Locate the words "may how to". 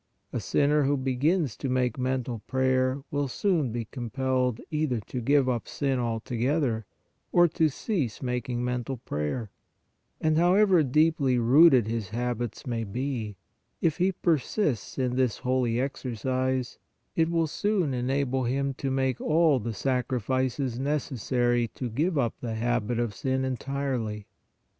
12.65-12.87